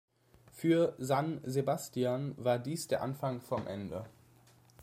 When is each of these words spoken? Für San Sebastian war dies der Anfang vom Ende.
Für 0.51 0.95
San 0.97 1.41
Sebastian 1.43 2.33
war 2.43 2.57
dies 2.57 2.87
der 2.87 3.03
Anfang 3.03 3.39
vom 3.39 3.67
Ende. 3.67 4.07